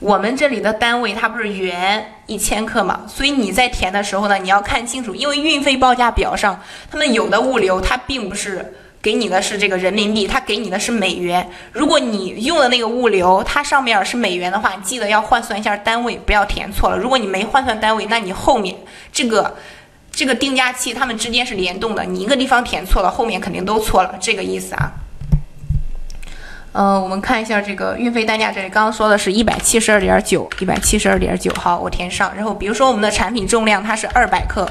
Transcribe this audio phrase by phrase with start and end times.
[0.00, 6.58] 我们这里的单位它不是元一千克嘛，所以你在填的时候呢，你要看清楚，因为运费报价表上，
[6.90, 11.50] 他们有的物流它并不是给你的是这个人民币，它给你的是美元。
[11.72, 16.96] 如果你用的那个物流它上面是美元的话，记得要换算一下单位，不要填错了。
[16.96, 18.74] 如果你没换算单位，那你后面
[19.12, 19.54] 这个
[20.10, 24.90] 这个定价器它们之间是联动的，你一个地方填错了，后面肯定都错了，这个意思啊。
[26.72, 32.32] 嗯，我们看一下这个运费单价，这里刚刚说的是一百七十二点九，一百七十二点九，好，我填上。
[32.36, 34.68] 然后比如说我们的产品重量它是二百克，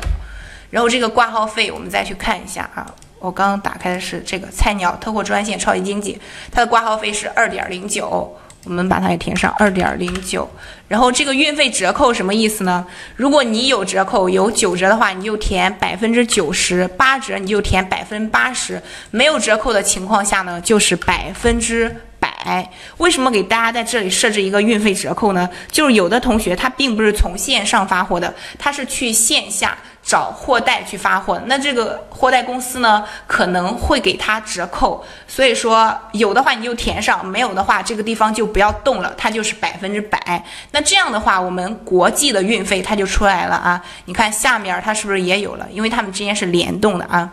[0.69, 2.87] 然后这个挂号费我们再去看一下啊。
[3.19, 6.17] 我刚刚打开的是这个菜鸟特货专线超级经济，
[6.51, 8.33] 它的挂号费是二点零九。
[8.65, 10.47] 我们把它也填上二点零九，
[10.87, 12.85] 然后这个运费折扣什么意思呢？
[13.15, 18.77] 如果你有折扣有九折的话，你就填百分之九十八折，你就填百分之八十；
[19.11, 22.69] 没有折扣的情况下呢，就是百分之百百。
[22.97, 25.49] 为什么给大家在这里设置一个运费折扣呢？
[25.71, 29.77] 就是有的同学他并不是从线上发货的，他是去线下。
[30.01, 40.43] 找货代去发货，那这个货代公司呢可能会给他折扣，所以说有的话你就填上，没有的话这个地方就不要动了，它就是百分之百。
[40.71, 43.79] 那这样的话，我们国际的运费它就出来了啊！
[44.05, 45.67] 你看下面它是不是也有了？
[45.71, 47.29] 因为它们之间是联动的啊。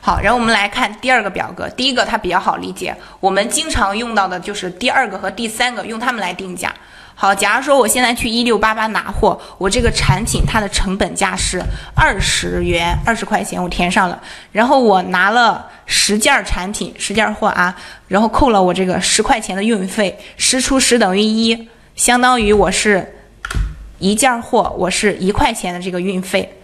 [0.00, 6.72] 好，然后我们来看第二个表格，第一个它比较好理解，我们经常用到的就是第二个和第三个，用它们来定价。
[7.14, 11.60] 好，假如说我现在去一六八八拿货，我这个产品它的成本价是
[11.96, 23.20] 二十元，二十块钱我填上了，然后我拿了十件产品，十件货啊，然后扣了我这个十块钱的运费，十除十等于一，相当于我是
[23.98, 26.57] 一件货，我是一块钱的这个运费。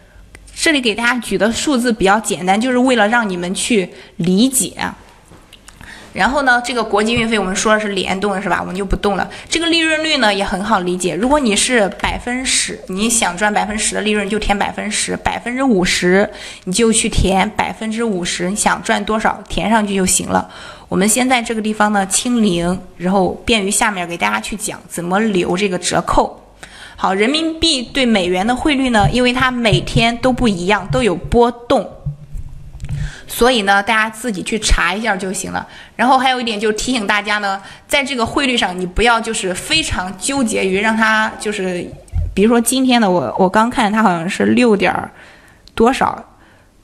[0.65, 4.73] 这里给大家举的数字比较简单，就是为了让你们去理解。
[6.15, 8.61] 然后呢，这个国际运费我们说的是联动是吧？
[8.63, 9.29] 我们就不动了。
[9.47, 16.27] 这个利润率呢也很好理解，如果你是百分十，你想赚百分十的利润就填百分十，百分之五十
[16.65, 20.49] 你就去填百分之五十，你想赚多少填上去就行了。
[20.89, 26.41] 我们先在这个地方呢清零，然后便于下面给大家去讲怎么留这个折扣。
[26.97, 31.91] 好，人民币对美元的汇率呢，因为它每天都不一样，都有波动。
[33.27, 35.67] 所以呢，大家自己去查一下就行了。
[35.97, 41.85] 然后还有一点就是提醒大家呢，在这个汇率上，你不要就是非常纠结于让它就是，
[42.33, 44.95] 比如说今天的我我刚看它好像是六点
[45.75, 46.25] 多少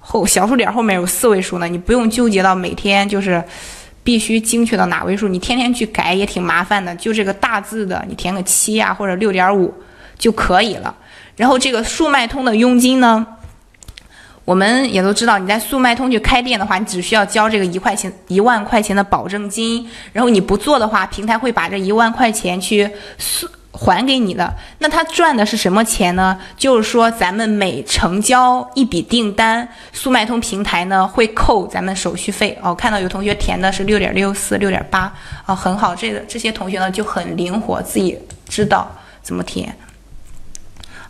[0.00, 3.42] 后小数点后面有四位数呢，你不用纠结到每天就是
[4.02, 6.92] 必须精确到哪位数，你天天去改也挺麻烦的。
[6.96, 9.72] 就这个大字的，你填个七啊或者六点五
[10.20, 10.94] 就可以了。
[11.34, 13.26] 然后这个速卖通的佣金呢？
[14.44, 19.88] 我们也都知道，你在速卖通去开店的话，你只需要交这个一块钱、一万块钱的保证金。
[20.12, 24.52] 然后你不做的话，平台会把这一万块钱去速还给你的。
[24.78, 26.36] 那他赚的是什么钱呢？
[26.56, 32.58] 就是说，咱们每成交一笔订单，速卖通平台呢会扣咱们手续费。
[32.60, 35.12] 哦，看到有同学填的是六点六四、六点八，
[35.46, 38.90] 啊，很好，这个这些同学呢就很灵活，自己知道
[39.22, 39.72] 怎么填。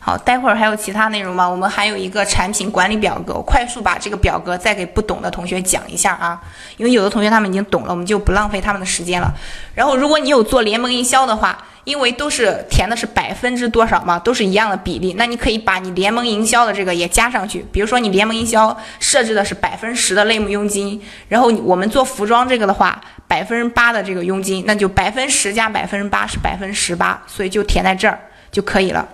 [0.02, 1.46] 好，待会儿还有其他内容吗？
[1.46, 6.40] 我们还有一个产品管理表格，我快速把这个表格再给不懂的同学讲一下啊，
[6.78, 9.30] 因为有的同学他们已经懂了，我们就不浪费他们的时间了。
[9.74, 17.64] 然后，如果你有做联盟营销的话，因为都是填的是百分之多少嘛，都是一样的比例，那你可以把你联盟营销的这个也加上去。
[17.70, 28.18] 比如说你联盟营销设置的是百分之十的类目佣金，然后我们做服装这个的话，百分之八的这个佣金，那就百分之十加百分之八是百分之十八，所以就填在这儿
[28.50, 29.06] 就可以了。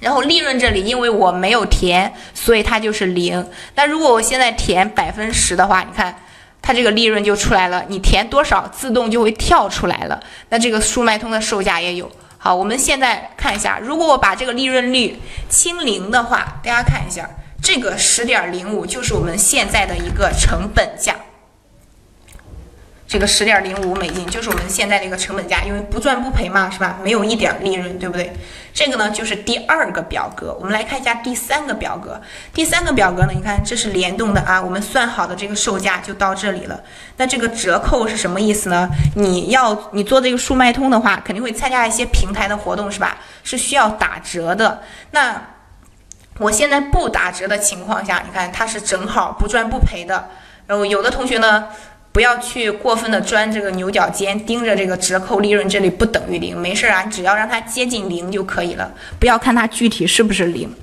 [0.00, 3.46] 然后利润这里，因为我没有填，所以它就是零。
[3.74, 6.14] 那如果我现在填百分十的话，你看
[6.60, 7.84] 它这个利润就出来了。
[7.88, 10.22] 你填多少，自动就会跳出来了。
[10.50, 12.10] 那这个速卖通的售价也有。
[12.38, 15.18] 好，我们现在看一下，如果我把这个利润率
[15.48, 17.28] 清零的话，大家看一下，
[17.62, 21.16] 这个十点零五就是我们现在的一个成本价。
[23.06, 26.98] 这个十点零五美金就是我们现在的一个成本价，因为不赚不赔嘛，是吧？
[27.02, 28.32] 没有一点利润，对不对？
[28.74, 32.20] 这个呢就是第二个表格，我们来看一下第三个表格。
[32.52, 36.82] 第三个表格呢，你看这是联动的啊，我们算好的这个售价就到这里了。
[37.16, 38.90] 那这个折扣是什么意思呢？
[39.14, 43.18] 你要你做这个数卖通的话，肯定会参加一些平台的活动，是吧？
[43.44, 44.82] 是需要打折的。
[45.12, 45.40] 那
[46.38, 50.28] 我现在不打折的情况下，你看它是正好不赚不赔的。
[50.66, 51.68] 然后有的同学呢。
[52.16, 58.90] 不要去过分的钻这个牛角尖，盯着这个折扣利润这里不等于零，没事啊，只要让它接近零就可以了，
[59.20, 60.74] 不要看它具体是不是零。